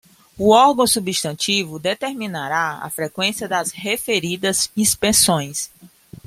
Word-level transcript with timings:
O 0.35 0.49
órgão 0.51 0.87
substantivo 0.87 1.77
determinará 1.77 2.79
a 2.81 2.89
freqüência 2.89 3.47
das 3.47 3.69
referidas 3.69 4.67
inspeções. 4.75 5.69